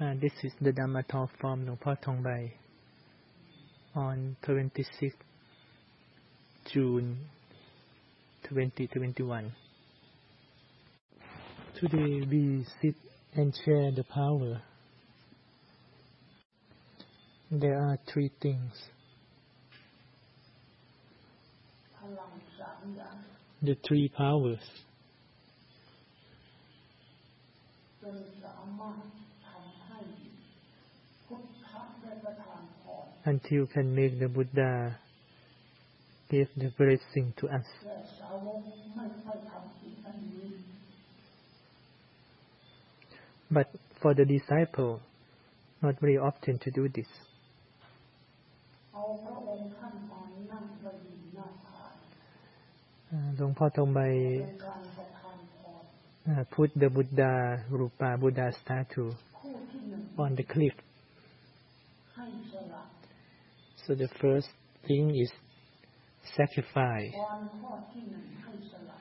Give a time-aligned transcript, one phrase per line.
[0.00, 1.66] Uh, this is the Dhamma talk from
[2.04, 2.52] Hong
[3.96, 5.16] on 26
[6.72, 7.18] June
[8.48, 9.52] 2021.
[11.80, 12.94] Today we sit
[13.34, 14.62] and share the power.
[17.50, 18.72] There are three things.
[23.62, 24.60] The three powers.
[33.27, 34.97] Until can make the Buddha
[36.29, 37.65] give the blessing to us.
[43.51, 43.67] But
[44.01, 44.99] for the disciple,
[45.81, 47.07] not very often to do this.
[53.13, 53.99] Uh, หลวงพ่อทองใบ
[56.29, 57.31] uh, put the Buddha
[57.69, 59.11] Rupa Buddha statue
[60.23, 60.73] on the cliff.
[63.88, 64.48] so the first
[64.86, 65.32] thing is
[66.36, 67.10] sacrifice.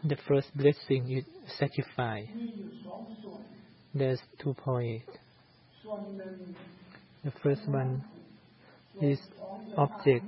[0.05, 1.25] The first blessing is
[1.59, 2.29] sacrifice.
[3.93, 5.03] There's two points.
[7.25, 8.01] The first one
[9.01, 9.19] is
[9.75, 10.23] object.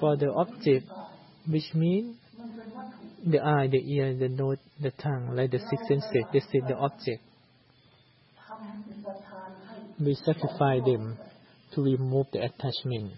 [0.00, 0.86] For the object,
[1.48, 2.18] which means
[3.24, 6.76] the eye, the ear, the nose, the tongue, like the six senses, this is the
[6.76, 7.22] object.
[10.04, 11.16] We sacrifice them
[11.74, 13.12] to remove the attachment.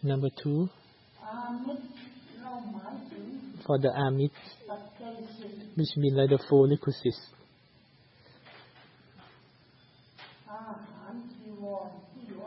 [0.00, 0.68] Number two,
[3.66, 4.30] for the amit,
[5.74, 7.18] which means like the four requisites.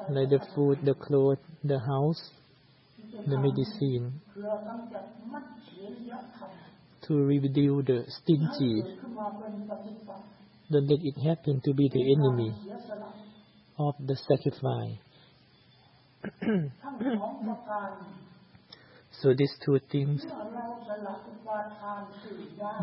[0.08, 2.30] Like the food, the clothes, the house,
[3.28, 4.22] the medicine.
[7.08, 8.84] To reveal the stingy.
[10.72, 12.56] Don't let it happen to be the enemy
[13.78, 14.98] of the sacrifice.
[19.22, 20.26] so these two things,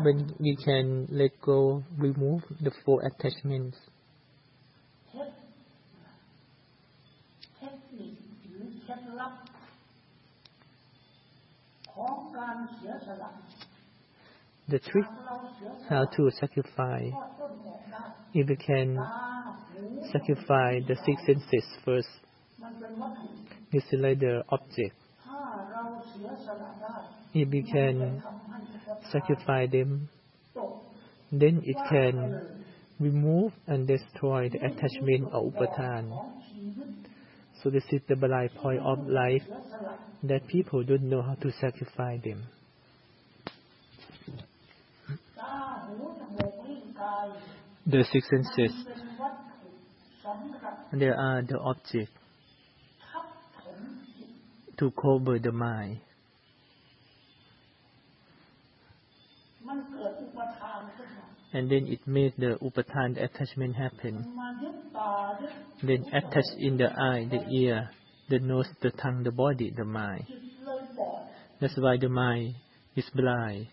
[0.03, 3.77] when we can let go, remove the four attachments.
[14.69, 15.05] The trick
[15.89, 17.11] how to sacrifice.
[18.33, 18.99] If we can
[20.11, 22.07] sacrifice the six senses first,
[23.73, 24.95] is like the object.
[27.33, 28.21] If we can
[29.11, 30.09] sacrifice them,
[31.31, 32.63] then it can
[32.99, 36.11] remove and destroy the attachment of upatan.
[37.63, 39.43] So this is the blind point of life
[40.23, 42.43] that people don't know how to sacrifice them.
[47.85, 48.85] The six senses,
[50.93, 52.11] they are the object
[54.77, 55.99] to cover the mind.
[61.51, 64.25] And then it makes the upatan attachment happen.
[65.81, 67.89] Then attach in the eye, the ear,
[68.29, 70.25] the nose, the tongue, the body, the mind.
[71.59, 72.55] That's why the mind
[72.95, 73.67] is blind.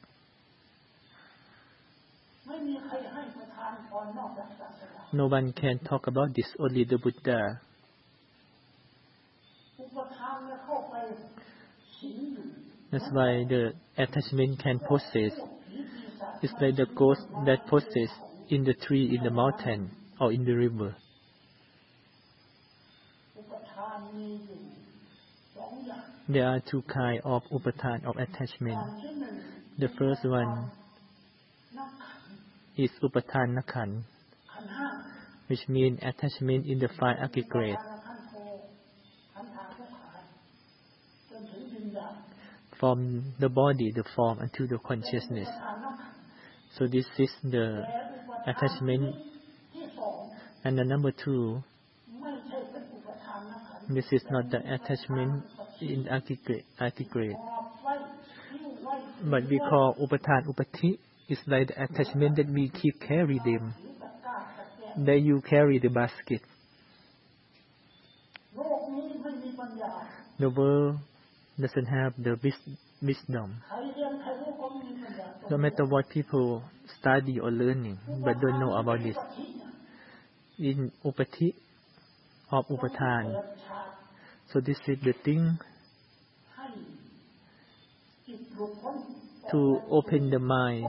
[5.13, 7.61] No one can talk about this, only the Buddha.
[12.91, 15.33] That's why the attachment can possess.
[16.43, 18.11] It's like the ghost that possess
[18.49, 19.91] in the tree, in the mountain,
[20.21, 20.95] or in the river.
[26.29, 28.79] There are two kinds of upatan of attachment.
[29.79, 30.71] The first one
[32.77, 34.05] is upatan nakan,
[35.49, 37.79] which means attachment in the five aggregate.
[42.79, 45.49] From the body, the form, until the consciousness.
[46.77, 47.83] So this is the
[48.47, 49.17] attachment.
[50.63, 51.63] And the number two,
[53.89, 55.45] this is not the attachment
[55.81, 57.37] in aggregate, aggregate.
[59.25, 60.99] But we call upatan upati.
[61.29, 63.75] It's like the attachment that we keep carry them.
[65.05, 66.41] That you carry the basket.
[70.39, 70.99] The world
[71.61, 72.37] doesn't have the
[73.03, 73.57] wisdom.
[75.51, 76.63] No matter what people
[77.01, 79.17] study or learning, but don't know about this.
[80.59, 81.55] In upati
[82.51, 83.43] of upatan.
[84.53, 85.59] So this is the thing
[89.51, 90.87] to open the mind,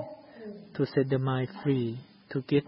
[0.77, 1.97] to set the mind free,
[2.31, 2.63] to get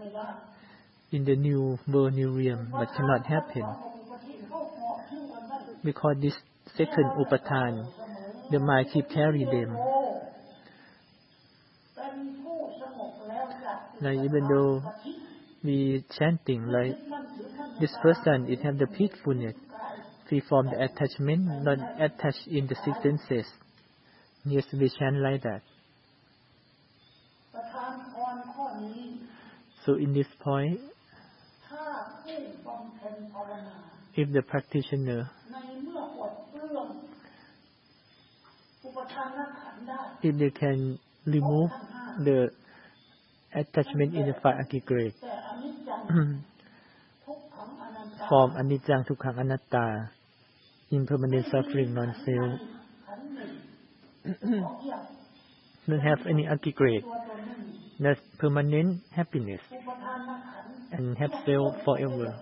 [1.12, 3.64] in the new world, new realm, but cannot happen.
[5.84, 6.34] Because this
[6.76, 7.86] second upatan,
[8.50, 9.76] the mind keep carry them.
[14.02, 14.82] Like even though
[15.62, 16.96] we chanting like
[17.80, 19.54] this person, it have the peacefulness,
[20.28, 23.46] free from the attachment, not attached in the six senses.
[24.44, 25.62] Yes, we chant like that.
[29.86, 30.80] So in this point,
[34.14, 35.30] if the practitioner,
[40.22, 41.70] if they can remove
[42.18, 42.50] the
[43.54, 45.14] attachment in the five aggregate
[48.28, 50.10] form anicca tukkha anatta
[50.90, 52.60] impermanent suffering non-self
[55.88, 57.04] don't have any aggregate
[58.00, 59.60] that permanent happiness
[60.92, 62.34] and have self forever.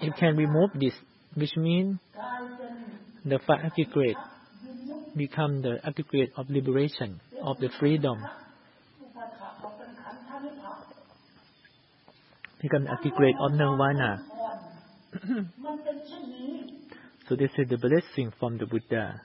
[0.00, 0.94] You can remove this
[1.34, 1.98] which means
[3.24, 4.16] the five aggregate
[5.16, 8.18] become the aggregate of liberation of the freedom.
[12.62, 14.24] Become the aggregate of nirvana.
[17.26, 19.22] So this is the blessing from the Buddha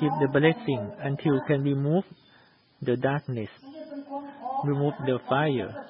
[0.00, 2.04] give the blessing until can remove
[2.82, 3.48] the darkness
[4.64, 5.86] remove the fire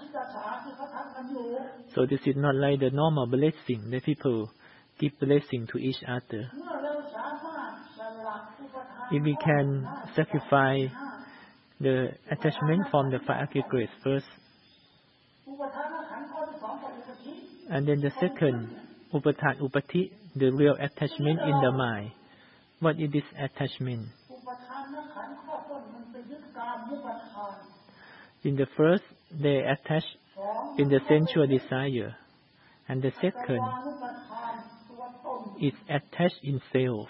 [1.94, 4.50] so this is not like the normal blessing that people
[4.98, 6.50] give blessing to each other.
[9.12, 9.86] If we can
[10.16, 10.90] sacrifice
[11.80, 14.26] the attachment from the five aggregates first,
[17.70, 18.70] and then the second,
[19.12, 22.12] upatan upati, the real attachment in the mind.
[22.81, 24.09] What is this attachment?
[28.44, 30.05] In the first, they attach
[30.79, 32.15] in the sensual desire,
[32.88, 33.61] and the second
[35.61, 37.09] is attached in self.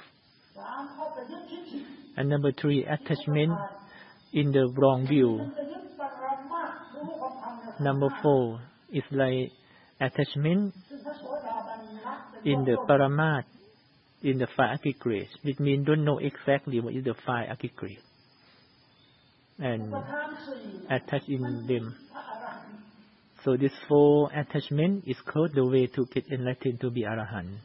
[2.16, 3.52] And number three, attachment
[4.32, 5.50] in the wrong view.
[7.80, 8.60] Number four
[8.92, 9.50] is like
[10.00, 10.74] attachment
[12.44, 13.44] in the paramat,
[14.24, 18.00] in the five aggregates, which means don't know exactly what is the five aggregates
[19.58, 19.94] and
[20.90, 21.94] attach in them.
[23.44, 27.58] So this four attachment is called the way to get enlightened to be arahant.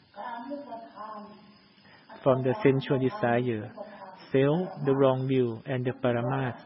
[2.22, 3.72] From the sensual desire,
[4.32, 6.60] self, the wrong view, and the paramat.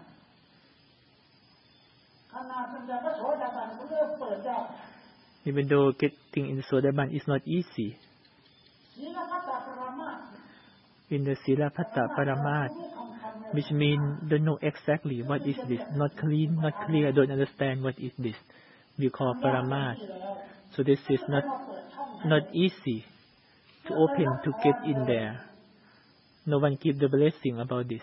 [5.45, 7.97] Even though getting in Sodaban is not easy,
[11.13, 12.71] in the Silaphata Paramat,
[13.53, 17.83] which means don't know exactly what is this, not clean, not clear, I don't understand
[17.83, 18.35] what is this
[18.97, 19.97] we call paramat.
[20.75, 21.43] So this is not
[22.25, 23.05] not easy
[23.87, 25.41] to open to get in there.
[26.45, 28.01] No one give the blessing about this.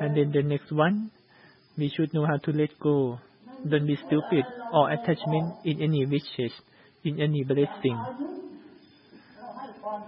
[0.00, 1.10] And then the next one,
[1.78, 3.18] we should know how to let go.
[3.68, 6.52] Don't be stupid or attachment in any wishes,
[7.04, 7.96] in any blessing.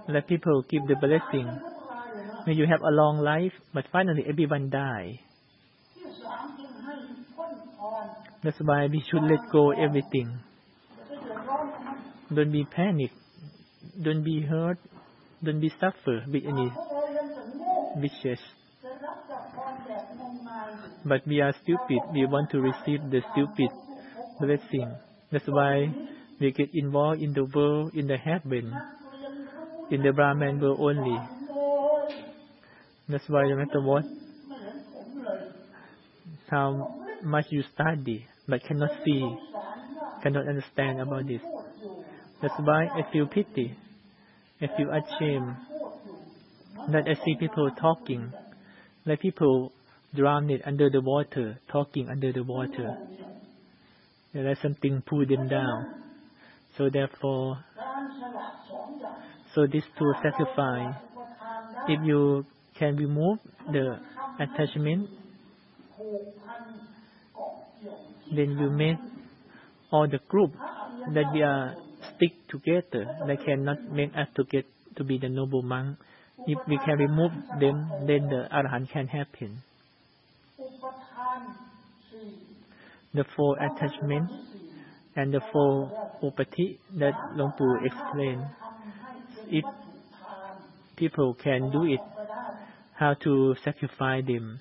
[0.09, 1.61] Let people give the blessing.
[2.47, 5.21] may you have a long life, but finally everyone die.
[8.43, 10.39] That's why we should let go everything.
[12.35, 13.11] Don't be panic.
[14.01, 14.79] Don't be hurt.
[15.43, 16.73] Don't be suffer with any
[17.97, 18.39] wishes.
[21.05, 21.99] But we are stupid.
[22.13, 23.71] We want to receive the stupid
[24.41, 24.95] blessing.
[25.33, 25.93] That's why
[26.41, 28.73] we get involved in the world, in the heaven,
[29.91, 31.19] in the Brahman world only.
[33.09, 34.05] That's why no matter what,
[36.51, 39.37] how much you study, but cannot see,
[40.23, 41.41] cannot understand about this.
[42.41, 43.77] That's why I feel pity.
[44.61, 45.57] I feel ashamed
[46.93, 48.33] that I see people talking,
[49.07, 49.73] like people
[50.15, 52.97] drowned under the water, talking under the water.
[54.35, 56.03] Is something pull them down.
[56.77, 57.59] So therefore,
[59.55, 60.95] so this to sacrifice,
[61.89, 62.45] if you
[62.79, 63.39] can remove
[63.73, 63.99] the
[64.39, 65.09] attachment,
[68.35, 68.97] then you make
[69.91, 70.53] all the group
[71.15, 71.75] that we are
[72.19, 73.07] stick together.
[73.27, 75.97] They cannot make us to get to be the noble monk.
[76.47, 79.63] If we can remove them, then the arahant can happen.
[83.15, 84.33] The four attachments
[85.17, 85.91] and the four
[86.23, 88.45] upati that Luang Pu explained.
[89.51, 89.65] If
[90.97, 92.01] people can do it,
[92.95, 94.61] how to sacrifice them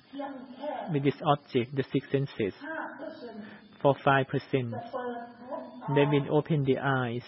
[0.92, 2.54] with this object, the six senses,
[3.82, 4.74] for five percent.
[5.94, 7.22] They will open the eyes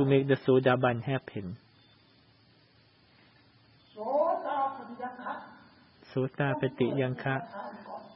[0.00, 1.58] to make the Sodaban happen.
[6.16, 7.46] Sotapati Yanka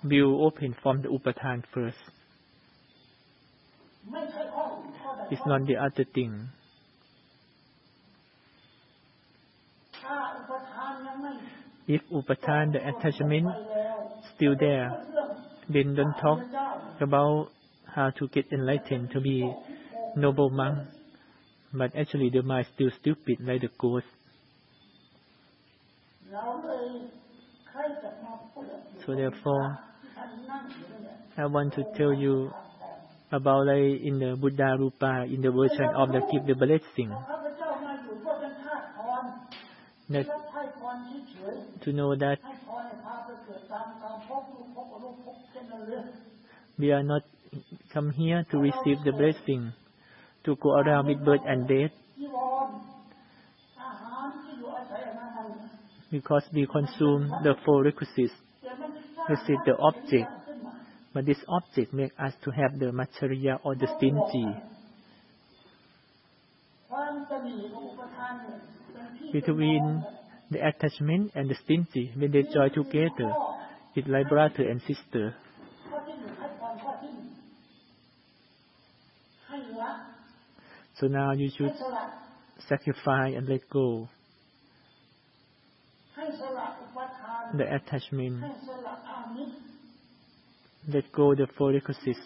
[0.02, 1.98] will open from the Upatan first.
[5.30, 6.48] It's not the other thing.
[11.86, 13.46] If Upatan, the attachment,
[14.34, 15.04] still there,
[15.68, 16.40] then don't talk
[17.02, 17.50] about
[17.94, 19.52] how to get enlightened to be
[20.16, 20.93] noble monk.
[21.76, 24.06] But actually the mind is still stupid like the ghost.
[29.04, 29.78] So therefore,
[31.36, 32.50] I want to tell you
[33.32, 37.12] about like in the Buddha Rupa, in the version of the give the blessing.
[40.10, 40.26] That
[41.82, 42.38] to know that
[46.78, 47.22] we are not
[47.92, 49.72] come here to receive the blessing,
[50.44, 51.90] to go around with birth and death,
[56.10, 58.32] because we consume the four requisites.
[59.28, 60.30] This is the object,
[61.12, 64.54] but this object makes us to have the material or the stingy.
[69.32, 70.04] Between
[70.50, 73.34] the attachment and the stingy, when they join together,
[73.96, 75.34] it's like brother and sister.
[81.00, 81.72] So now you should
[82.68, 84.08] sacrifice and let go.
[87.56, 88.44] The attachment.
[90.86, 92.20] Let go the four requisites.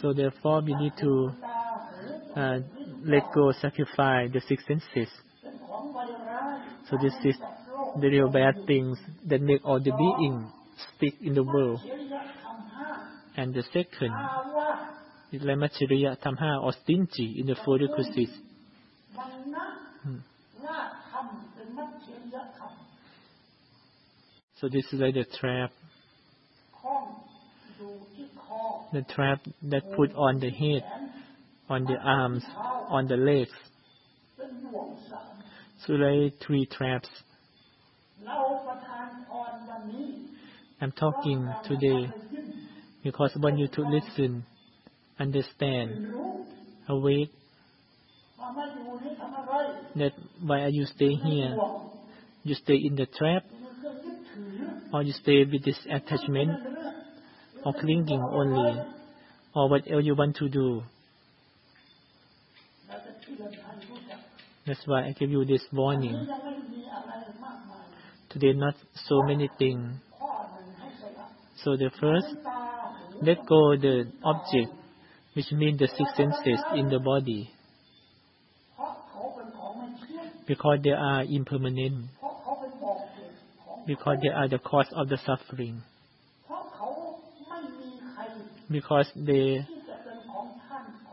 [0.00, 1.32] So therefore we need to
[2.36, 2.58] uh,
[3.04, 5.08] let go, sacrifice the six senses.
[6.90, 7.36] So this is
[8.00, 10.50] the real bad things that make all the beings
[10.96, 11.80] stick in the world.
[13.36, 14.12] And the second
[15.32, 18.32] is material tanha or stingy in the four requisites.
[20.02, 20.16] Hmm.
[24.60, 25.70] So this is like the trap.
[28.92, 30.82] The trap that put on the head,
[31.68, 33.52] on the arms, on the legs.
[35.90, 37.08] So like three traps.
[40.80, 42.12] I'm talking today
[43.02, 44.44] because I want you to listen,
[45.18, 45.98] understand,
[46.88, 47.32] awake,
[49.96, 51.58] that why are you stay here?
[52.44, 53.42] You stay in the trap,
[54.92, 56.60] or you stay with this attachment,
[57.64, 58.86] or clinging only,
[59.56, 60.82] or what else you want to do.
[64.70, 66.24] That's why I give you this warning.
[68.28, 68.76] Today not
[69.08, 69.96] so many things.
[71.64, 72.28] So the first,
[73.20, 74.72] let go the object,
[75.34, 77.50] which means the six senses in the body.
[80.46, 82.04] Because they are impermanent.
[83.88, 85.82] Because they are the cause of the suffering.
[88.70, 89.66] Because they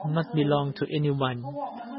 [0.06, 1.44] not belong to anyone,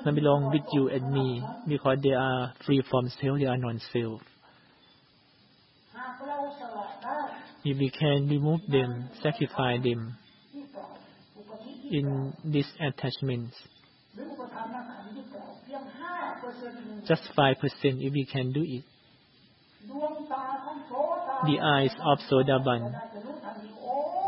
[0.05, 4.21] not belong with you and me, because they are free from self, they are non-self.
[7.65, 10.17] If we can remove them, sacrifice them
[11.91, 13.57] in these attachments,
[17.07, 18.85] just five percent if we can do it.
[21.47, 22.93] The eyes of Sodaban,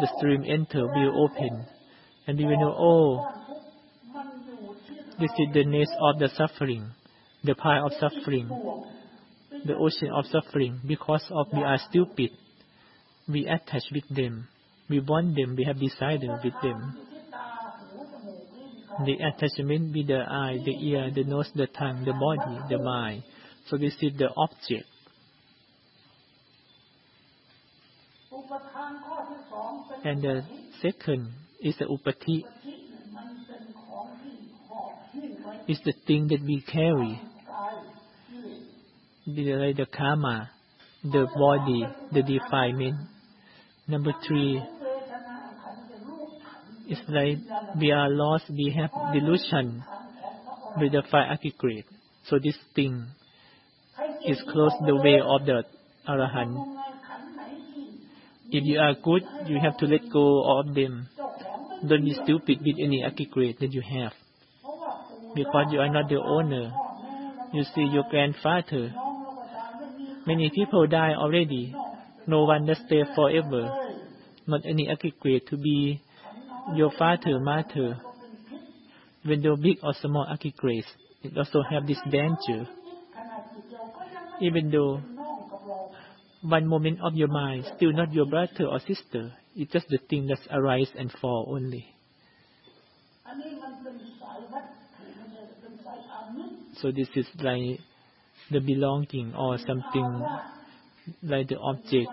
[0.01, 1.67] the stream enter will open,
[2.27, 3.40] and we will know, oh,
[5.21, 6.91] this is the nest of the suffering,
[7.45, 8.49] the pile of suffering,
[9.65, 12.31] the ocean of suffering, because of we are stupid.
[13.29, 14.49] We attach with them.
[14.89, 15.55] We want them.
[15.57, 16.97] We have desire with them.
[19.05, 23.23] The attachment with the eye, the ear, the nose, the tongue, the body, the mind.
[23.69, 24.87] So this is the object.
[30.05, 30.43] And the
[30.83, 32.43] second is the upati.
[35.71, 37.21] It's the thing that we carry.
[39.25, 40.51] The, the karma,
[41.05, 42.97] the body, the defilement.
[43.87, 44.61] Number three,
[46.89, 47.39] it's like
[47.79, 49.85] we are lost, we have delusion
[50.77, 51.87] with the five aggregate.
[52.25, 53.07] So this thing
[54.27, 55.63] is close the way of the
[56.09, 56.65] Arahant.
[58.51, 61.09] If you are good, you have to let go of them.
[61.87, 64.13] Don't be stupid with any aggregate that you have.
[65.35, 66.73] Because you are not the owner.
[67.53, 68.93] You see your grandfather.
[70.27, 71.75] Many people die already.
[72.27, 73.71] No one that stay forever.
[74.47, 76.01] Not any aggregate to be
[76.75, 78.01] your father, mother.
[79.25, 80.87] When you're big or small aggregates,
[81.23, 82.69] it also have this danger.
[84.41, 85.01] Even though
[86.43, 89.33] one moment of your mind, still not your brother or sister.
[89.55, 91.87] It's just the thing that arise and fall only.
[96.81, 97.81] So this is like
[98.51, 100.29] the belonging or something
[101.23, 102.13] like the object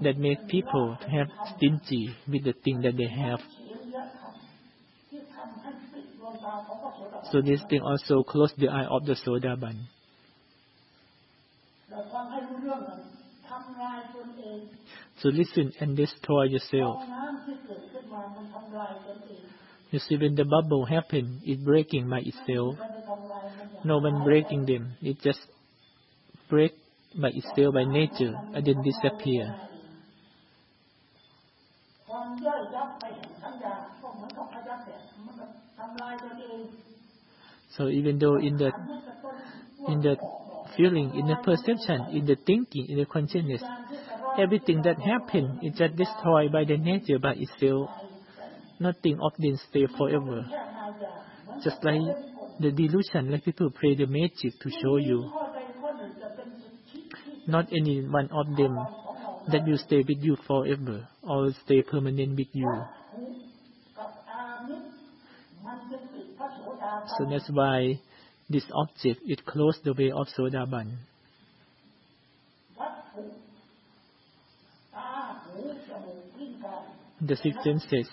[0.00, 3.40] that make people have stingy with the thing that they have.
[7.22, 9.86] So this thing also close the eye of the Sodaban.
[15.20, 17.00] So listen and destroy yourself.
[19.90, 22.78] You see, when the bubble happen, it breaking by itself.
[23.84, 24.94] No one breaking them.
[25.02, 25.40] It just
[26.48, 26.72] break
[27.20, 29.54] by itself by nature and then disappear.
[37.76, 38.72] So even though in the
[39.88, 40.16] in the
[40.76, 43.62] feeling, in the perception, in the thinking, in the consciousness,
[44.38, 47.90] everything that happen is just destroyed by the nature but by itself.
[48.78, 50.46] Nothing of them stay forever.
[51.62, 52.00] Just like
[52.60, 55.30] the delusion, like people play the magic to show you.
[57.46, 58.86] Not any one of them
[59.48, 62.84] that will stay with you forever or stay permanent with you.
[67.18, 67.98] So that's why
[68.50, 70.96] this object is close the way of Sodaban.
[77.22, 78.08] The six senses,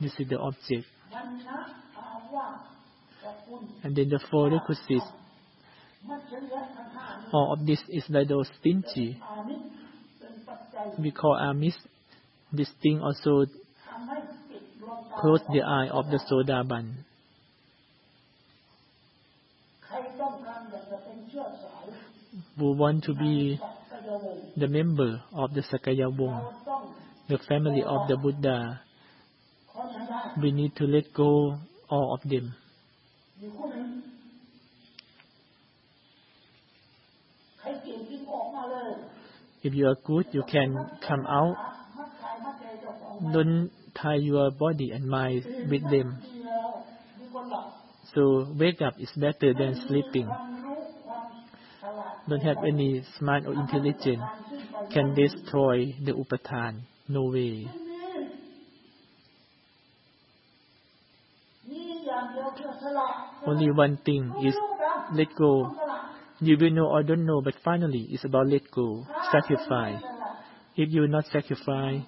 [0.00, 0.86] this is the object.
[3.82, 5.04] And then the four requisites.
[7.32, 9.20] All of this is like those stingy.
[10.98, 11.74] We call amis.
[12.52, 13.46] This thing also
[15.18, 17.04] close the eye of the Sodaban.
[22.58, 23.60] who want to be
[24.56, 26.54] the member of the Sakaya Wong,
[27.28, 28.80] the family of the Buddha,
[30.40, 32.54] we need to let go all of them.
[39.62, 41.56] If you are good, you can come out.
[43.32, 46.18] Don't tie your body and mind with them.
[48.14, 50.28] So wake up is better than sleeping.
[52.28, 54.20] Don't have any smart or intelligent
[54.92, 56.82] can destroy the upatan.
[57.08, 57.66] No way.
[63.46, 64.54] Only one thing is
[65.12, 65.74] let go.
[66.40, 70.00] You will know or don't know, but finally it's about let go, sacrifice.
[70.76, 72.02] If you not sacrifice,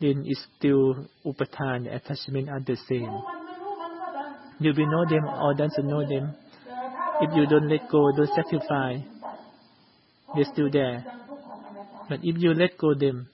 [0.00, 3.12] then it's still upatan, attachment are the same.
[4.60, 6.34] You will know them or don't know them.
[7.20, 9.02] If you don't let go, don't sacrifice,
[10.34, 11.04] they're still there.
[12.08, 13.28] But if you let go them,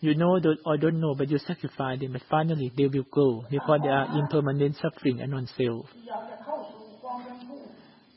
[0.00, 3.80] you know or don't know, but you sacrifice them, but finally they will go because
[3.82, 5.86] they are impermanent suffering and non-self.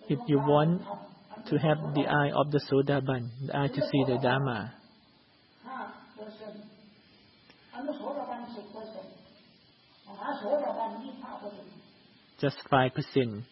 [0.10, 0.82] If you want
[1.50, 4.74] to have the eye of the Sodaban, the eye to see the Dharma,
[12.40, 13.44] just five percent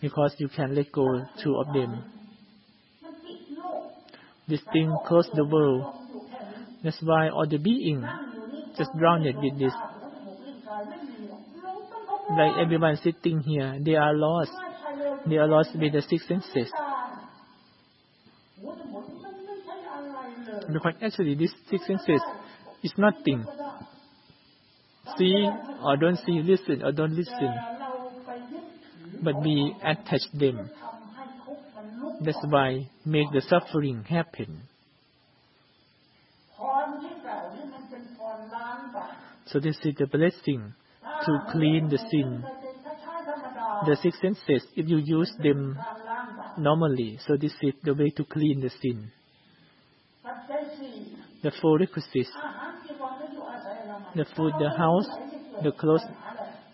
[0.00, 2.04] because you can let go two of them.
[4.48, 5.97] This thing close the world.
[6.82, 8.06] That's why all the being
[8.76, 9.72] just drowned with this.
[12.30, 14.52] Like everyone sitting here, they are lost.
[15.26, 16.70] They are lost with the six senses.
[20.72, 22.20] Because actually this six senses
[22.82, 23.46] is nothing.
[25.16, 25.48] See
[25.82, 27.54] or don't see, listen or don't listen
[29.22, 30.70] but we attach them.
[32.20, 34.62] That's why make the suffering happen.
[39.50, 40.74] So this is the blessing
[41.24, 42.44] to clean the sin.
[43.86, 45.78] The six senses, if you use them
[46.58, 49.10] normally, so this is the way to clean the sin.
[51.42, 52.30] The four requisites,
[54.16, 55.06] the food, the house,
[55.62, 56.02] the clothes,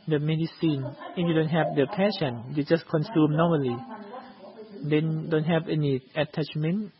[0.08, 0.96] the medicine.
[1.16, 3.76] If you don't have the passion, you just consume normally,
[4.82, 6.90] then don't have any attachment,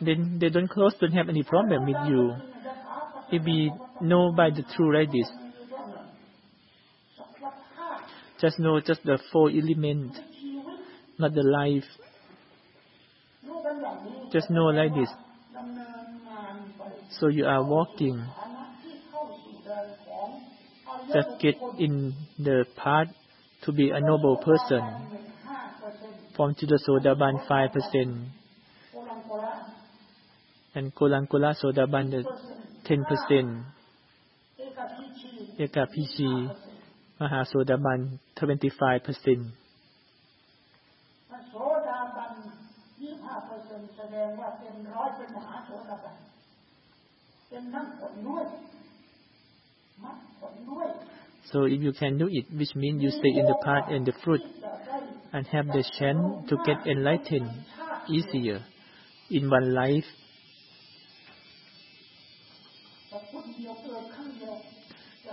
[0.00, 2.32] then they don't close, don't have any problem with you.
[3.32, 5.30] If we know by the true like this,
[8.40, 10.18] just know just the four elements,
[11.18, 11.84] not the life.
[14.32, 15.08] Just know like this.
[17.18, 18.24] So you are walking.
[21.12, 23.06] Just get in the path
[23.62, 24.82] to be a noble person.
[26.36, 28.26] From Chitta Sodaban 5%.
[30.74, 32.26] And Kolankola Sodaban
[32.84, 33.64] 10%.
[35.59, 36.31] Eka Pichi
[37.19, 39.51] Maha Sodaban 25%.
[43.97, 46.17] แสดงว่าเป็นร้อยเป็นมหาโสดาบัน
[47.49, 48.45] เป็นนักผลด้วย
[50.03, 50.87] มักผลด้วย
[51.51, 54.13] So if you can do it, which means you stay in the path and the
[54.23, 54.43] fruit,
[55.33, 57.49] and have the chance to get enlightened
[58.07, 58.59] easier
[59.31, 60.07] in one life.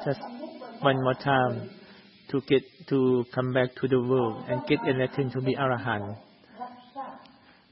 [0.03, 0.19] just
[0.81, 1.69] one more time
[2.29, 6.17] to get to come back to the world and get everything to be arahant.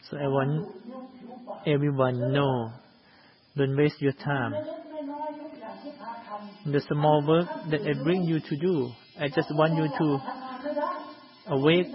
[0.10, 0.66] So I want
[1.66, 2.72] everyone know,
[3.58, 4.58] don't waste your time.
[6.66, 10.20] The small work that I bring you to do, I just want you to
[11.48, 11.90] awake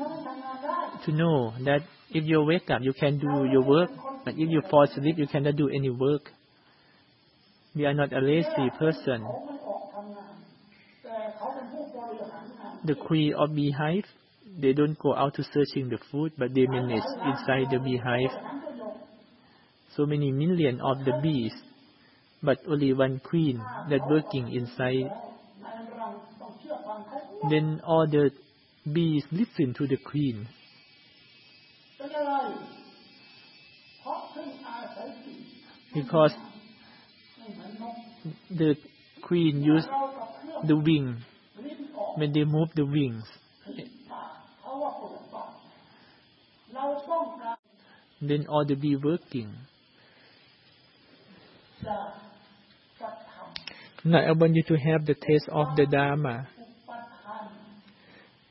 [1.05, 3.91] to know that if you wake up, you can do your work,
[4.25, 6.31] but if you fall asleep, you cannot do any work.
[7.75, 9.37] We are not a lazy person
[12.85, 14.05] the queen of beehive,
[14.61, 18.31] they don't go out to searching the food, but they manage inside the beehive.
[19.97, 21.53] So many million of the bees,
[22.43, 25.11] but only one queen that working inside.
[27.49, 28.31] Then all the
[28.93, 30.47] bees listen to the queen.
[35.95, 36.33] Because
[38.51, 38.77] the
[39.23, 39.89] queen used
[40.67, 41.23] the wing
[42.17, 43.25] when they move the wings.
[48.21, 49.53] Then all the be working.
[54.05, 56.49] Now I want you to have the taste of the Dharma.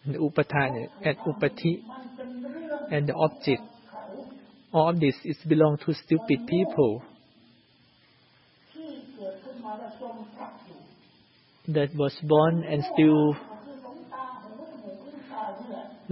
[0.05, 1.81] The upatana and Upati
[2.91, 3.61] and the object.
[4.73, 7.03] All of this is belong to stupid people.
[11.67, 13.35] that was born and still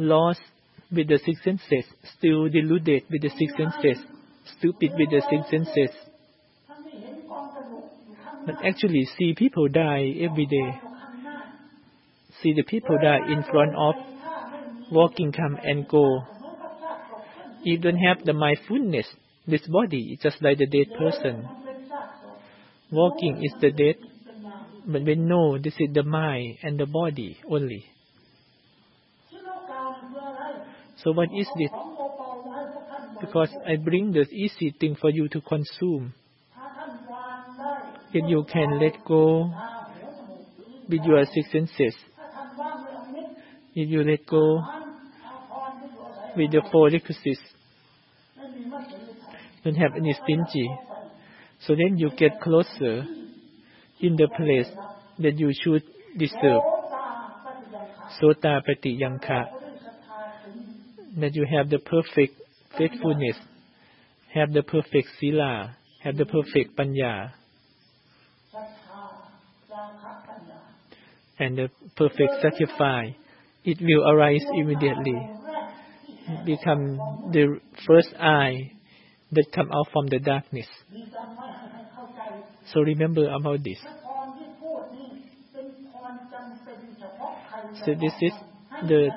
[0.07, 0.41] lost
[0.91, 1.85] with the six senses,
[2.17, 4.03] still deluded with the six senses,
[4.57, 5.95] stupid with the six senses.
[8.45, 10.79] But actually, see people die every day.
[12.41, 13.95] See the people die in front of
[14.91, 16.23] walking come and go.
[17.59, 19.07] If you don't have the mindfulness,
[19.47, 21.47] this body is just like the dead person.
[22.91, 23.95] Walking is the dead,
[24.87, 27.85] but we know this is the mind and the body only.
[31.03, 31.71] So what is this?
[33.19, 36.13] Because I bring this easy thing for you to consume.
[38.13, 39.49] If you can let go
[40.89, 41.95] with your six senses,
[43.73, 44.63] if you let go
[46.35, 47.41] with the four requisites,
[49.63, 50.69] don't have any stingy.
[51.61, 53.05] So then you get closer
[54.01, 54.67] in the place
[55.19, 55.83] that you should
[56.17, 56.61] disturb.
[58.21, 58.99] Sota Pati
[61.17, 62.39] that you have the perfect
[62.77, 63.35] faithfulness,
[64.33, 67.31] have the perfect sila, have the perfect panya,
[71.39, 73.13] and the perfect sacrifice.
[73.63, 75.31] It will arise immediately,
[76.45, 78.71] become the first eye
[79.31, 80.67] that come out from the darkness.
[82.73, 83.77] So remember about this.
[87.85, 88.33] So this is
[88.81, 89.11] the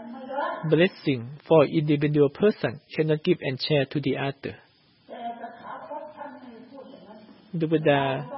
[0.70, 4.57] blessing for individual person cannot give and share to the other.
[7.53, 8.31] The Buddha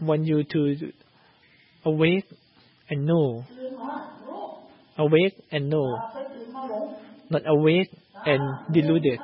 [0.00, 0.92] want you to
[1.84, 2.24] awake
[2.90, 3.44] and know.
[4.98, 5.98] Awake and know.
[7.30, 7.90] Not awake
[8.24, 9.20] and deluded.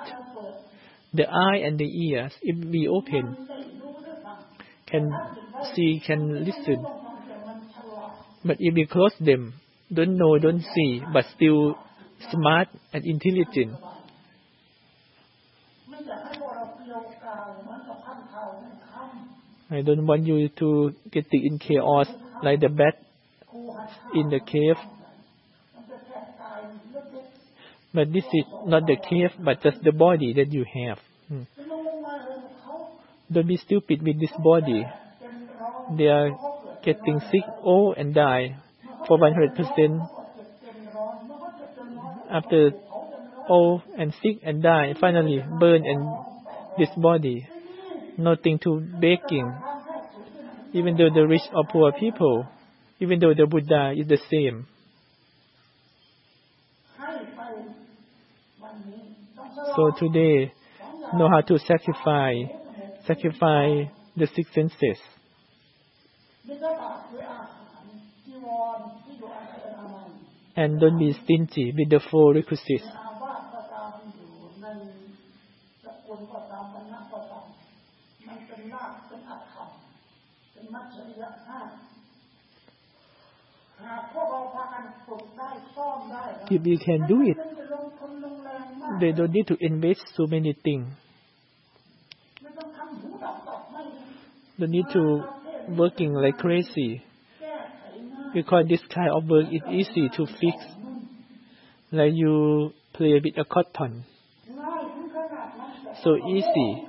[1.13, 3.37] The eye and the ears, if we open,
[4.87, 5.11] can
[5.75, 6.87] see, can listen.
[8.45, 9.60] But if we close them,
[9.93, 11.77] don't know, don't see, but still
[12.31, 13.75] smart and intelligent.
[19.71, 22.09] I don't want you to get in chaos
[22.43, 22.99] like the bat
[24.15, 24.77] in the cave.
[27.93, 30.99] But this is not the cave, but just the body that you have.
[31.29, 31.43] Hmm.
[33.33, 34.85] Don't be stupid with this body.
[35.97, 36.31] They are
[36.85, 38.57] getting sick, old, and die
[39.11, 40.09] for 100%.
[42.31, 42.71] After
[43.49, 46.15] old and sick and die, finally burn and
[46.79, 47.45] this body,
[48.17, 49.53] nothing to begging.
[50.73, 52.47] Even though the rich or poor people,
[53.01, 54.69] even though the Buddha is the same.
[59.75, 60.53] So today,
[61.15, 62.47] know how to sacrifice,
[63.09, 65.01] sacrifice the six senses.
[70.57, 72.85] And don't be stingy with the four requisites.
[86.51, 87.37] If you can do it,
[89.01, 90.89] they don't need to invest so many things.
[94.59, 95.23] They need to
[95.69, 97.03] working like crazy
[98.33, 100.65] because this kind of work is easy to fix.
[101.93, 104.05] Like you play with a cotton,
[106.03, 106.83] so easy.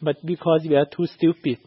[0.00, 1.58] But because we are too stupid,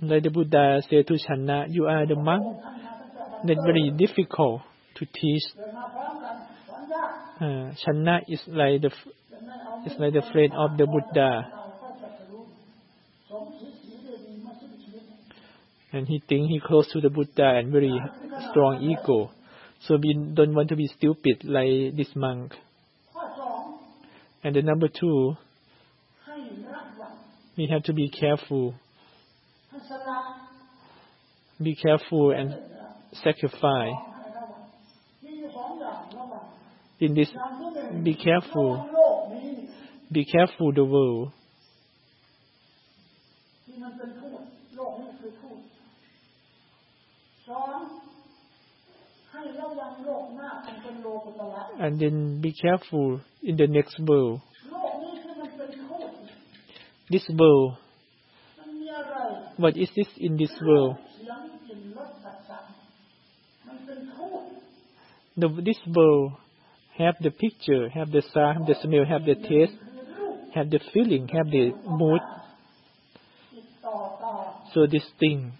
[0.00, 2.58] like the Buddha said to Channa, you are the monk.
[3.44, 4.62] That's very difficult
[4.98, 5.42] to teach.
[7.40, 8.90] Uh, Channa is like the
[9.86, 11.52] is like the friend of the Buddha.
[15.92, 17.92] And he think he close to the Buddha and very
[18.50, 19.30] strong ego.
[19.86, 22.52] So we don't want to be stupid like this monk.
[24.42, 25.36] And the number two,
[27.56, 28.74] we have to be careful.
[31.60, 32.54] Be careful and
[33.22, 34.07] sacrifice
[37.00, 37.30] in this
[38.02, 38.88] be careful.
[40.10, 41.32] Be careful the world.
[51.80, 54.40] And then be careful in the next world.
[57.10, 57.76] This world.
[59.56, 60.96] What is this in this world?
[65.36, 66.32] The, this world
[66.98, 69.74] have the picture, have the sound, have the smell, have the taste,
[70.54, 72.22] have the feeling, have the mood.
[74.74, 75.52] So this thing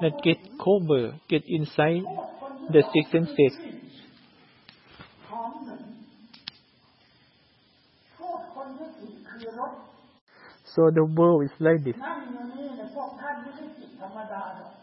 [0.00, 2.02] that get cover, get inside
[2.68, 3.56] the six senses.
[10.74, 11.96] So the world is like this.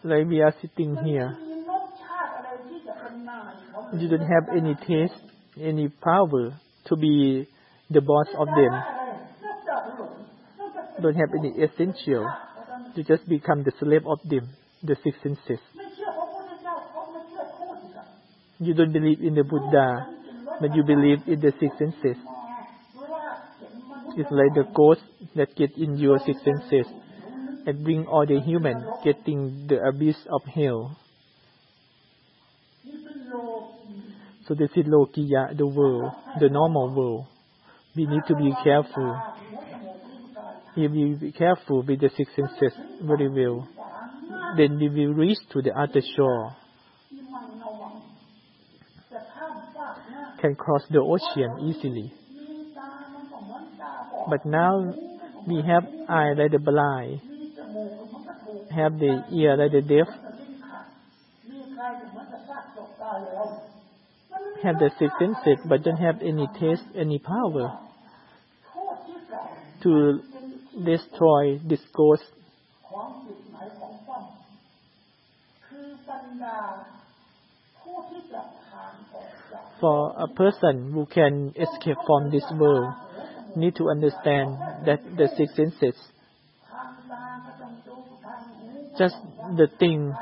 [0.03, 1.37] Like we are sitting here.
[3.97, 5.21] You don't have any taste,
[5.59, 7.47] any power to be
[7.89, 8.73] the boss of them.
[11.01, 12.27] Don't have any essential.
[12.95, 14.49] You just become the slave of them,
[14.83, 15.59] the six senses.
[18.59, 20.07] You don't believe in the Buddha,
[20.61, 22.17] but you believe in the six senses.
[24.17, 25.01] It's like the ghost
[25.35, 26.85] that get in your six senses
[27.65, 30.97] and bring all the human getting the abyss of hell.
[34.47, 37.25] So this is Lokiya, the world, the normal world.
[37.95, 39.19] We need to be careful.
[40.75, 43.67] If we be careful with the six senses very well,
[44.57, 46.55] then we will reach to the other shore.
[50.41, 52.13] Can cross the ocean easily.
[54.29, 54.93] But now
[55.47, 57.21] we have eye like the blind,
[58.71, 60.07] have the ear like the deaf,
[64.65, 67.79] have the six senses but don't have any taste, any power
[69.83, 70.19] to
[70.83, 72.23] destroy this ghost.
[79.79, 82.93] For a person who can escape from this world,
[83.55, 85.95] need to understand that the six senses,
[88.97, 89.15] just
[89.57, 90.13] the thing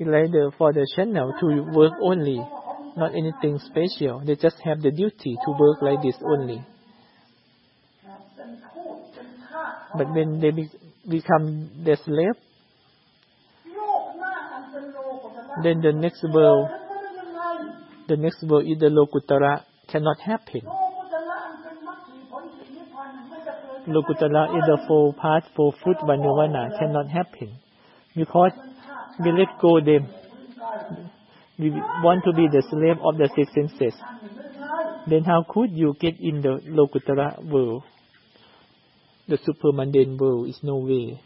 [0.00, 2.38] leader for the channel to work only,
[2.96, 4.22] not anything special.
[4.24, 6.64] They just have the duty to work like this only.
[9.96, 10.70] But when they be,
[11.08, 12.36] become the slave,
[15.62, 16.68] then the next world,
[18.08, 20.62] the next world is the Lokuttara cannot happen.
[23.88, 27.58] Lokuttara is the four path, for food, Vanuvana cannot happen
[28.14, 28.52] because
[29.22, 30.08] we let go them.
[31.58, 33.94] We want to be the slave of the six senses.
[35.06, 37.82] Then how could you get in the lokuttara world?
[39.28, 41.20] The super mundane world is no way.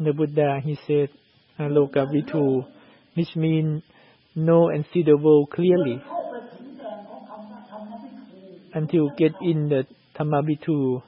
[0.00, 1.08] The Buddha, he said,
[1.58, 2.64] Loka Vitu,
[3.14, 3.82] which means
[4.36, 6.00] know and see the world clearly
[8.74, 9.86] until get in the
[10.18, 11.02] Thammabitu,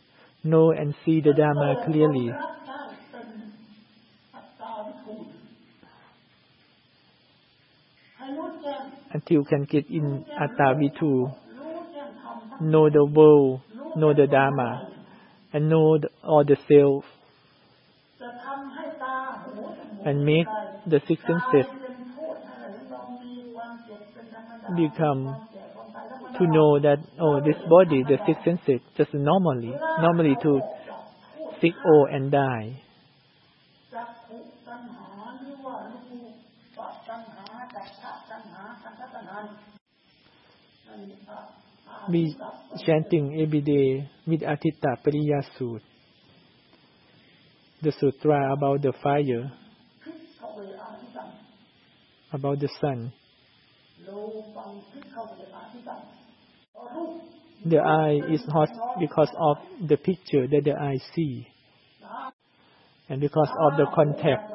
[0.45, 2.31] know and see the Dharma clearly.
[9.13, 11.35] Until can get in atavitu,
[12.61, 13.61] know the world,
[13.97, 14.89] know the Dharma,
[15.53, 17.05] and know the, all the self,
[20.05, 20.47] and make
[20.87, 21.67] the six senses
[24.77, 25.37] become
[26.39, 30.61] to know that oh this body the six senses just normally normally to
[31.61, 32.81] sick oh and die
[42.11, 42.35] be
[42.87, 45.83] chanting every day with Adittapariyaya Sut.
[47.83, 49.51] the sutra about the fire,
[52.33, 53.13] about the sun.
[57.65, 61.47] The eye is hot because of the picture that the eye see,
[63.09, 64.51] and because of the contact,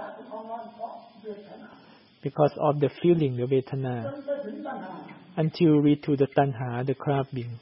[2.23, 4.23] because of the feeling, the vedana,
[5.37, 7.59] until we to the tanha, the craving.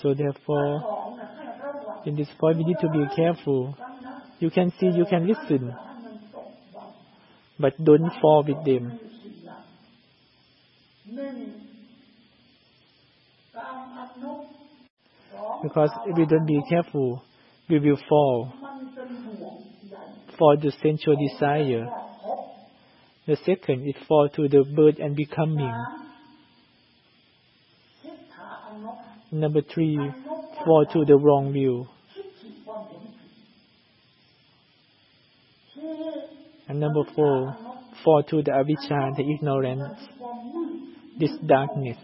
[0.00, 1.18] So therefore,
[2.04, 3.74] in this point, we need to be careful.
[4.38, 5.74] You can see, you can listen,
[7.58, 9.00] but don't fall with them.
[15.62, 17.22] Because if we don't be careful,
[17.68, 18.52] we will fall
[20.38, 21.86] for the sensual desire.
[23.26, 25.74] The second is fall to the birth and becoming.
[29.32, 29.98] Number three,
[30.64, 31.86] fall to the wrong view.
[36.68, 37.56] And number four,
[38.04, 40.00] fall to the avijja, the ignorance
[41.18, 41.96] this darkness.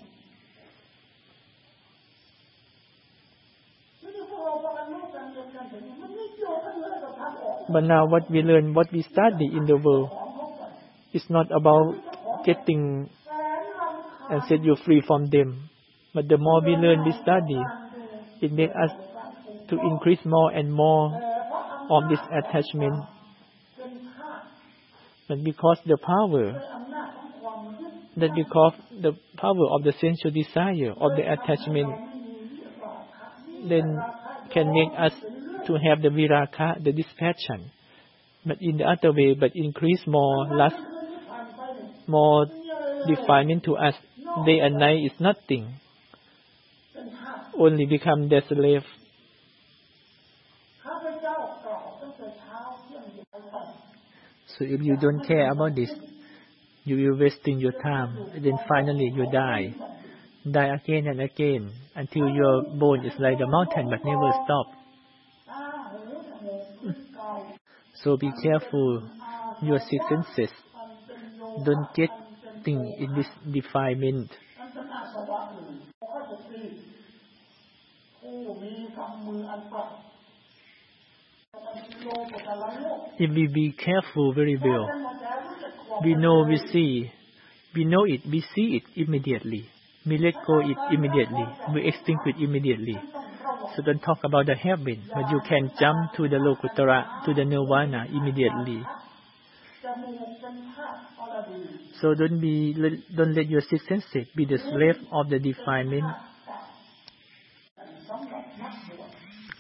[7.73, 10.11] But now what we learn, what we study in the world,
[11.13, 11.95] is not about
[12.45, 13.09] getting
[14.31, 15.69] and set you free from them.
[16.15, 17.61] But the more we learn, we study,
[18.41, 18.91] it makes us
[19.69, 21.13] to increase more and more
[21.91, 23.05] of this attachment.
[25.29, 26.61] But because the power
[28.17, 31.89] that we call the power of the sensual desire of the attachment
[33.69, 34.03] then
[34.53, 35.13] can make us
[35.67, 37.71] to have the viraga, the dispassion.
[38.45, 40.77] But in the other way, but increase more lust,
[42.07, 42.47] more
[43.07, 43.95] defilement to us.
[44.47, 45.75] Day and night is nothing.
[47.59, 48.83] Only become the slave.
[54.59, 55.91] So if you don't care about this,
[56.85, 59.75] you will wasting your time, and then finally you die.
[60.51, 64.67] Die again and again until your bone is like the mountain but never stop.
[68.03, 69.03] So be careful
[69.61, 70.51] your six senses.
[71.65, 72.11] Don't get
[72.65, 74.31] thing in this defilement.
[83.19, 84.89] If we be careful very well,
[86.05, 87.11] we know we see.
[87.75, 88.21] We know it.
[88.31, 89.69] We see it immediately.
[90.07, 91.45] We let go it immediately.
[91.75, 92.97] We extinguish it immediately.
[93.77, 97.45] So don't talk about the heaven, but you can jump to the Lokuttara, to the
[97.45, 98.83] Nirvana immediately.
[102.01, 102.75] So don't be,
[103.17, 106.05] don't let your six senses be the slave of the defilement.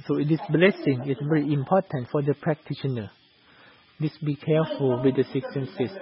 [0.07, 3.11] So this blessing is very important for the practitioner.
[4.01, 5.97] Just be careful with the six senses.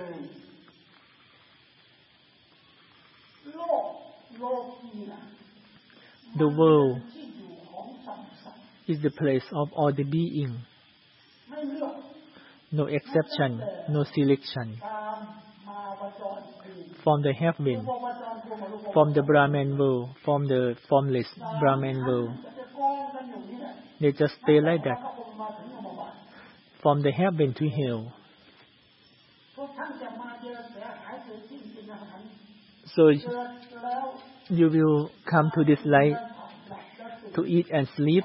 [6.36, 7.00] The world
[8.86, 10.60] is the place of all the being.
[12.72, 14.80] No exception, no selection.
[17.02, 17.86] From the heaven,
[18.92, 21.26] from the Brahman world, from the formless
[21.60, 22.30] Brahman world.
[24.00, 24.98] They just stay like that.
[26.82, 28.12] From the heaven to hell.
[32.94, 33.10] So
[34.50, 36.16] you will come to this life
[37.34, 38.24] to eat and sleep,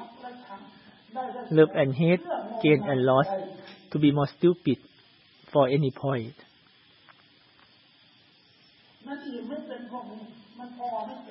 [1.51, 2.21] love and hate,
[2.63, 3.27] gain and loss,
[3.91, 4.77] to be more stupid
[5.53, 6.33] for any point.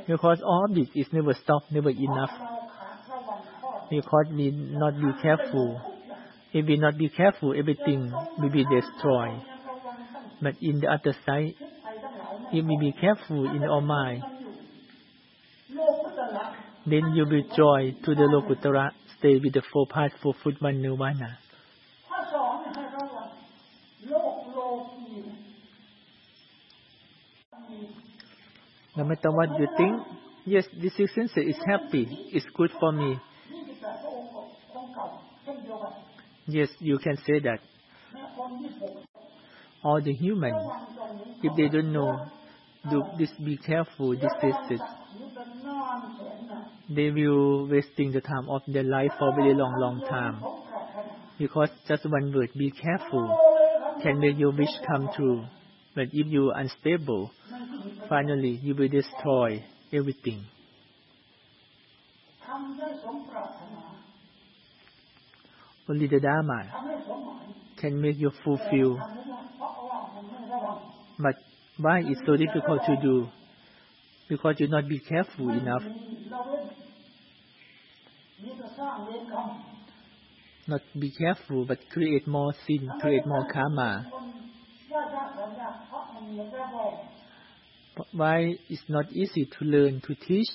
[0.07, 2.31] Because all this is never stop, never enough.
[3.91, 5.81] Because we not be careful.
[6.53, 9.43] If we not be careful, everything will be destroyed.
[10.41, 11.55] But in the other side,
[12.53, 14.23] if we be careful in our mind,
[16.87, 21.39] then you will join to the Lokuttara stay with the four parts for Footman Nirvana.
[28.97, 30.03] No matter what you think,
[30.45, 33.17] yes, this is sincere, it's happy, it's good for me.
[36.47, 37.61] Yes, you can say that.
[39.83, 40.55] All the human,
[41.43, 42.27] if they don't know,
[42.91, 44.31] do this, be careful, this
[44.71, 44.81] is
[46.95, 50.43] they will wasting the time of their life for a very long, long time.
[51.39, 53.39] Because just one word, be careful,
[54.03, 55.45] can make your wish come true.
[55.95, 57.31] But if you are unstable,
[58.09, 60.45] finally you will destroy everything.
[65.89, 66.71] Only the Dharma
[67.81, 68.99] can make you fulfill.
[71.19, 71.35] But
[71.79, 73.29] why it's so difficult to do?
[74.29, 75.83] Because you not be careful enough
[80.67, 84.07] not be careful, but create more sin, create more karma.
[88.13, 90.49] Why it's not easy to learn to teach?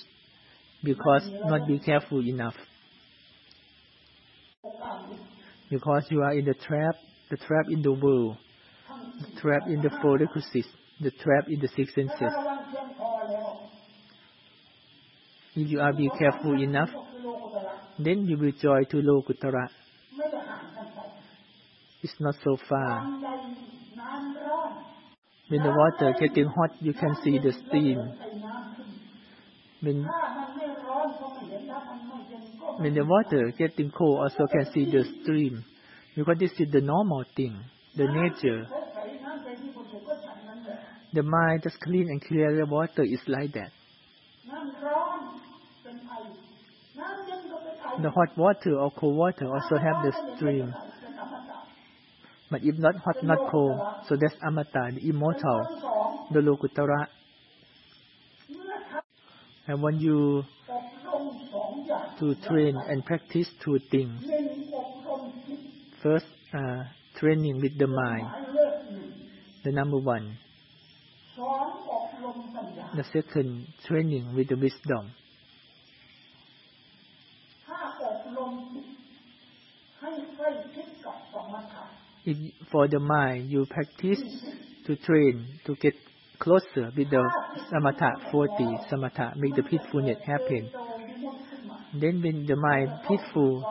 [0.82, 2.54] Because not be careful enough.
[5.70, 6.96] Because you are in the trap,
[7.30, 8.36] the trap in the world,
[9.20, 10.68] the trap in the four requisites,
[11.00, 12.32] the trap in the six senses.
[15.54, 16.90] If you are be careful enough,
[18.02, 19.02] then you will join to
[22.02, 23.02] It's not so far.
[25.48, 27.98] When the water getting hot, you can see the steam.
[29.82, 30.08] When,
[32.78, 35.62] when the water getting cold, also can see the stream.
[36.16, 37.60] Because this is the normal thing,
[37.96, 38.66] the nature.
[41.12, 43.72] The mind just clean and clear the water is like that.
[48.02, 50.74] the hot water or cold water also have the stream.
[52.50, 53.78] But if not hot, not cold,
[54.08, 57.06] so that's amata, the immortal, the lokuttara.
[59.68, 60.42] I want you
[62.18, 64.22] to train and practice two things.
[66.02, 66.84] First, uh,
[67.18, 68.26] training with the mind,
[69.64, 70.36] the number one.
[72.96, 75.12] The second, training with the wisdom.
[82.70, 84.20] for the mind, you practice
[84.86, 85.94] to train to get
[86.38, 87.30] closer with the
[87.72, 88.52] samatha 40,
[88.90, 90.70] samatha, make the peacefulness happen.
[91.94, 93.64] Then when the mind peaceful,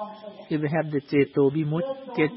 [0.49, 2.31] if you have the Jeto Vimut, get,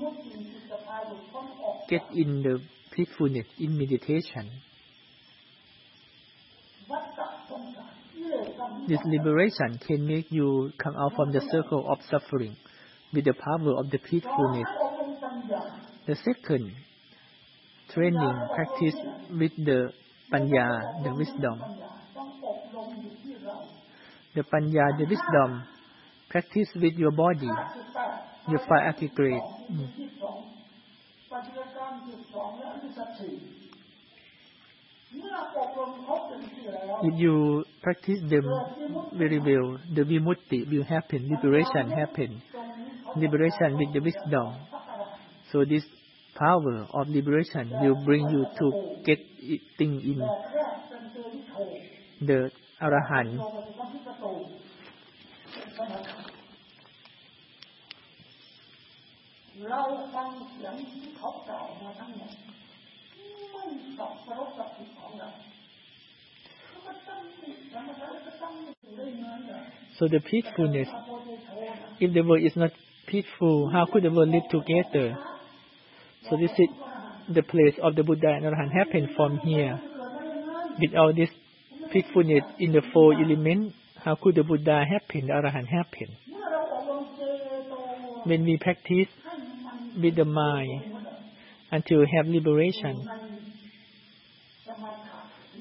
[1.88, 2.60] get in the
[2.94, 4.50] peacefulness in meditation.
[8.88, 12.56] This liberation can make you come out from the circle of suffering
[13.12, 14.68] with the power of the peacefulness.
[16.04, 16.72] The second,
[17.94, 18.94] training practice
[19.30, 19.92] with the
[20.32, 21.62] panya, the wisdom.
[24.34, 25.62] The panya, the wisdom,
[26.28, 27.50] practice with your body,
[28.48, 29.46] your five aggregates.
[29.70, 30.08] Mm.
[37.04, 38.48] If you practice them
[39.16, 42.42] very well, the vimutti will happen, liberation happen,
[43.16, 44.56] liberation with the wisdom.
[45.52, 45.84] So this
[46.34, 50.26] power of liberation will bring you to getting in
[52.26, 52.50] the
[52.80, 53.38] Arahant.
[69.98, 70.88] So the peacefulness,
[72.00, 72.70] if the world is not
[73.06, 75.18] peaceful, how could the world live together?
[76.28, 76.68] So this is
[77.34, 79.80] the place of the Buddha and Arahant happened from here.
[80.78, 81.28] With all this
[81.92, 86.16] peacefulness in the four elements, how could the Buddha happen, the Arahant happen?
[88.24, 89.08] When we practice
[90.00, 90.84] with the mind
[91.70, 93.06] until we have liberation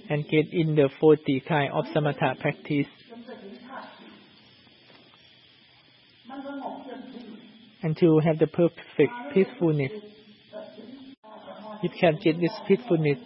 [0.09, 2.87] and get in the 40 kind of samatha practice,
[7.83, 9.91] until we have the perfect peacefulness
[11.83, 13.17] it can get this peacefulness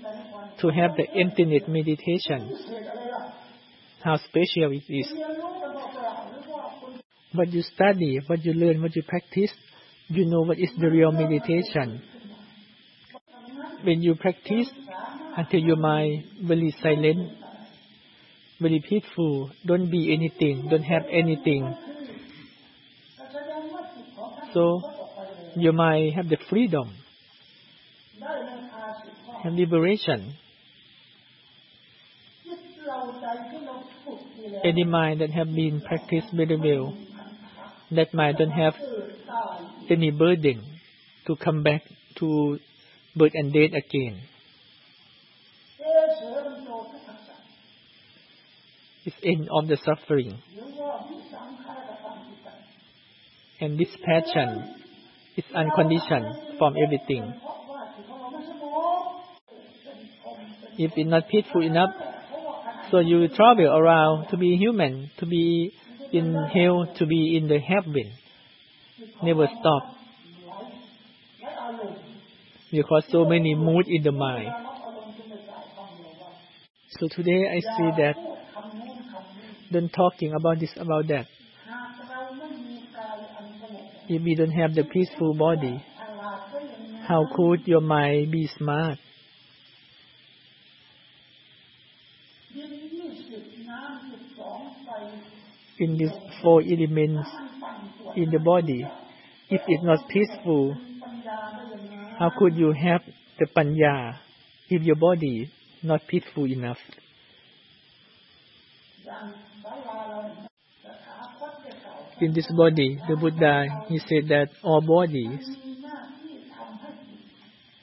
[0.62, 2.58] to have the infinite meditation.
[4.04, 5.12] How special it is.
[7.34, 9.52] What you study, what you learn, what you practice,
[10.08, 12.02] you know what is the real meditation.
[13.84, 14.70] When you practice
[15.36, 17.38] until your mind really silent,
[18.62, 21.76] very peaceful, don't be anything, don't have anything.
[24.54, 24.82] So
[25.58, 26.94] your mind have the freedom
[29.46, 30.34] and liberation.
[34.64, 36.98] Any mind that have been practiced very well,
[37.92, 38.74] that mind don't have
[39.90, 40.64] any burden
[41.28, 41.84] to come back
[42.18, 42.58] to
[43.16, 44.22] birth and death again.
[49.06, 50.42] It's end of the suffering.
[53.62, 54.76] And this passion
[55.38, 57.34] is unconditioned from everything.
[60.78, 61.92] if it's not peaceful enough.
[62.92, 65.74] So you travel around to be human, to be
[66.12, 68.12] in hell, to be in the heaven.
[69.24, 69.96] Never stop.
[72.72, 74.52] Because so many moods in the mind.
[77.00, 78.16] So today I see that
[79.72, 81.26] don't talking about this, about that.
[84.08, 85.84] If you don't have the peaceful body,
[87.08, 89.00] how could your mind be smart?
[95.80, 96.12] in these
[96.42, 97.30] four elements
[98.16, 98.86] in the body.
[99.50, 100.78] If it's not peaceful,
[102.18, 103.02] how could you have
[103.40, 104.18] the panya
[104.70, 105.52] if your body
[105.84, 106.78] not peaceful enough?
[112.22, 115.46] In this body, the Buddha he said that all bodies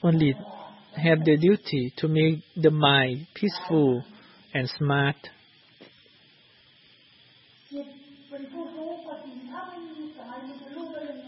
[0.01, 0.35] only
[0.95, 4.03] have the duty to make the mind peaceful
[4.53, 5.15] and smart.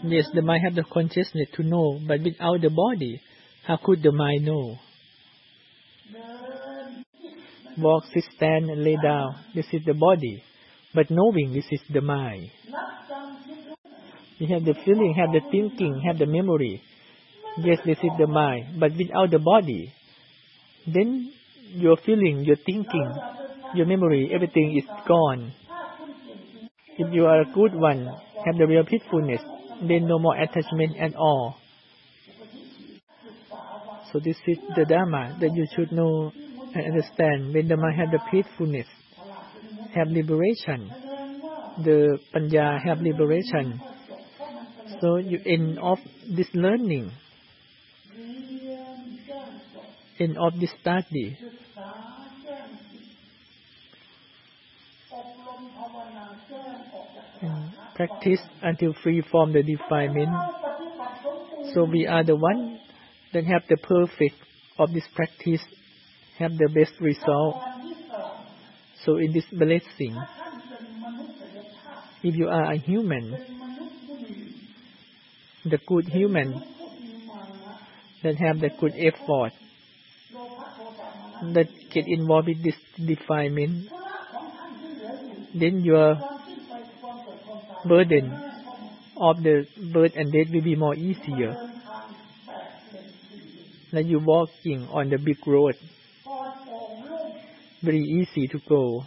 [0.04, 3.20] Yes, the mind have the consciousness to know, but without the body,
[3.66, 4.76] how could the mind know?
[7.78, 9.36] Walk, sit, stand, and lay down.
[9.54, 10.42] This is the body.
[10.94, 12.50] But knowing, this is the mind.
[14.40, 16.82] We have the feeling, have the thinking, have the memory.
[17.58, 18.78] Yes, this is the mind.
[18.78, 19.92] But without the body,
[20.86, 21.32] then
[21.72, 23.12] your feeling, your thinking,
[23.74, 25.52] your memory, everything is gone.
[26.98, 28.06] If you are a good one,
[28.44, 29.40] have the real peacefulness,
[29.80, 31.56] then no more attachment at all.
[34.12, 36.32] So this is the Dharma that you should know
[36.74, 37.52] and understand.
[37.54, 38.86] When the mind have the peacefulness,
[39.94, 40.90] have liberation,
[41.84, 43.80] the Panya have liberation.
[45.00, 45.98] So you end of
[46.34, 47.10] this learning,
[50.18, 51.36] end of this study,
[57.96, 60.42] practice until free from the defilement.
[61.74, 62.78] So we are the one
[63.32, 64.36] that have the perfect
[64.78, 65.62] of this practice,
[66.38, 67.56] have the best result.
[69.04, 70.26] So it is blessing.
[72.22, 73.38] If you are a human,
[75.64, 76.62] the good human
[78.22, 79.52] that have the good effort
[81.54, 82.74] that get involved with this
[83.06, 83.88] defilement,
[85.54, 86.16] then your
[87.88, 88.42] burden
[89.20, 91.56] of the birth and death will be more easier.
[93.92, 95.74] Like you walking on the big road,
[97.82, 99.06] very easy to go.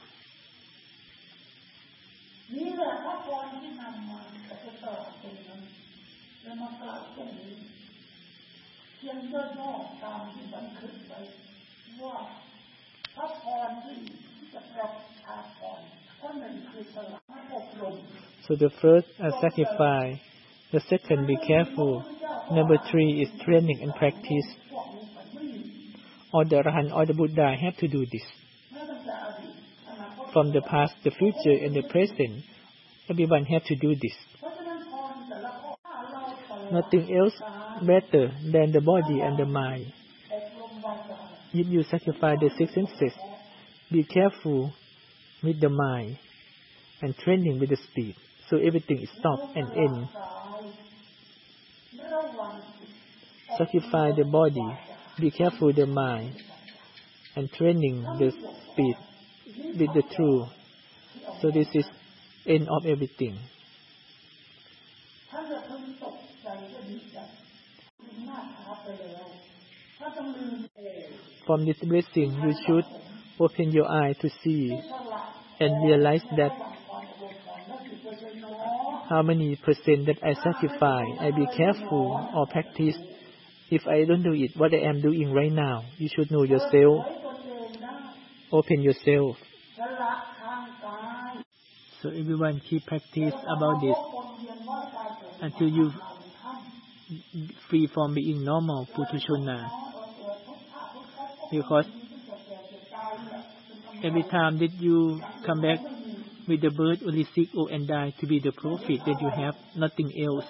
[18.59, 20.19] the first and sacrifice.
[20.71, 22.03] The second, be careful.
[22.51, 24.45] Number three is training and practice.
[26.31, 28.21] All the Rahan, all the Buddha have to do this.
[30.33, 32.43] From the past, the future, and the present,
[33.09, 34.13] everyone have to do this.
[36.71, 37.33] Nothing else
[37.81, 39.91] better than the body and the mind.
[41.51, 43.17] If you sacrifice the six senses,
[43.91, 44.71] be careful
[45.41, 46.19] with the mind
[47.01, 48.15] and training with the speed
[48.49, 49.09] so everything is
[49.55, 50.09] and end.
[53.57, 54.77] Sacrifice the body,
[55.19, 56.35] be careful with the mind,
[57.35, 58.31] and training the
[58.71, 58.95] speed
[59.77, 60.47] with the truth.
[61.41, 61.85] So this is
[62.47, 63.37] end of everything.
[71.45, 72.85] From this blessing, you should
[73.39, 74.79] open your eye to see
[75.59, 76.51] and realize that
[79.09, 82.95] how many percent that I sacrifice, I be careful or practice.
[83.71, 87.05] If I don't do it, what I am doing right now, you should know yourself.
[88.51, 89.37] Open yourself.
[92.01, 93.95] So everyone keep practice about this
[95.41, 95.91] until you
[97.69, 99.69] free from being normal puthujjana.
[101.51, 101.85] Because
[104.03, 105.79] every time that you come back
[106.49, 109.55] with the birth only sick old and die to be the profit that you have,
[109.75, 110.45] nothing else.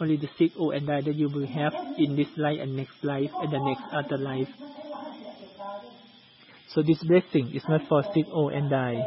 [0.00, 3.02] Only the sick old and die that you will have in this life and next
[3.02, 4.48] life and the next other life.
[6.74, 9.00] So this blessing is not for sick old and die.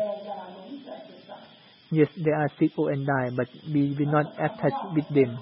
[1.91, 5.38] Yes, they are sick old and die, but we will not attach with them.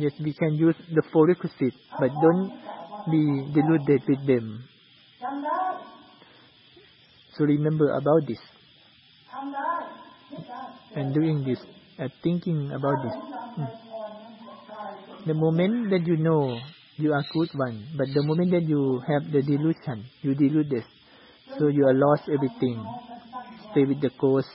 [0.00, 2.52] Yes, we can use the four requisites, but don't
[3.10, 3.22] be
[3.52, 4.64] deluded with them.
[7.36, 8.38] So remember about this.
[10.94, 11.58] And doing this,
[11.98, 13.14] and thinking about this.
[15.26, 16.58] The moment that you know
[16.96, 20.84] you are good one, but the moment that you have the delusion, you delude this.
[21.58, 22.84] So you are lost everything.
[23.70, 24.46] Stay with the course.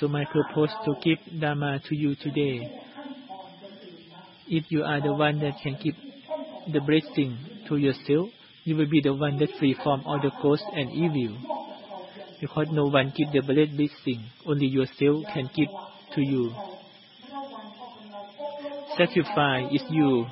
[0.00, 2.80] So my purpose to give Dharma to you today.
[4.48, 5.94] If you are the one that can give
[6.72, 7.36] the blessing
[7.68, 8.30] to yourself,
[8.64, 11.36] you will be the one that free from all the ghosts and evil.
[12.40, 15.68] Because no one give the blessing, only yourself can give
[16.14, 16.50] to you.
[18.96, 20.26] Sacrifice is you.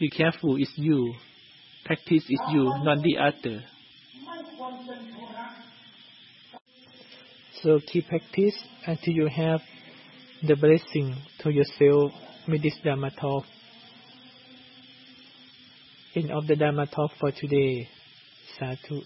[0.00, 1.14] Be careful is you.
[1.84, 3.64] Practice is you, not the other.
[7.64, 8.54] So keep practice
[8.86, 9.62] until you have
[10.42, 12.12] the blessing to yourself
[12.46, 13.44] with this Dharma talk.
[16.14, 17.88] End of the Dharma talk for today.
[18.58, 19.00] Sadhu.